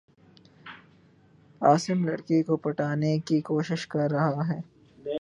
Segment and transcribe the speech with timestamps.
[1.61, 4.59] عاصم لڑ کی کو پٹانے کی کو شش کر رہا ہے